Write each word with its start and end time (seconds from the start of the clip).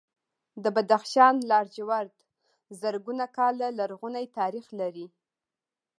د 0.63 0.65
بدخشان 0.75 1.33
لاجورد 1.49 2.15
زرګونه 2.81 3.25
کاله 3.37 3.67
لرغونی 3.79 4.25
تاریخ 4.37 4.65
لري. 4.79 5.07